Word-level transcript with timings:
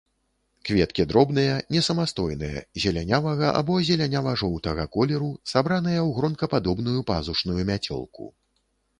Кветкі 0.67 1.03
дробныя, 1.09 1.57
несамастойныя, 1.73 2.63
зелянявага 2.85 3.51
або 3.59 3.75
зелянява-жоўтага 3.89 4.85
колеру, 4.97 5.27
сабраныя 5.51 5.99
ў 5.99 6.09
гронкападобную 6.21 6.99
пазушную 7.11 7.61
мяцёлку. 7.73 8.31